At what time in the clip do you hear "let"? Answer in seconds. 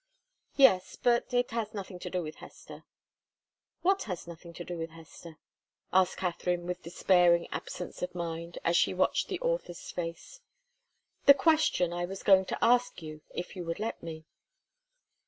13.79-14.01